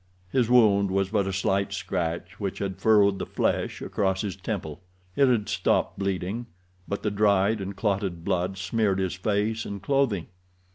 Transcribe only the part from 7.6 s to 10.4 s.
and clotted blood smeared his face and clothing.